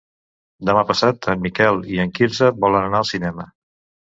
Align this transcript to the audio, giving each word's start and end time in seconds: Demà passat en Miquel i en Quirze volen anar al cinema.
Demà 0.69 0.81
passat 0.91 1.27
en 1.35 1.43
Miquel 1.43 1.79
i 1.97 2.01
en 2.07 2.15
Quirze 2.17 2.51
volen 2.65 2.89
anar 2.89 3.03
al 3.03 3.09
cinema. 3.15 3.51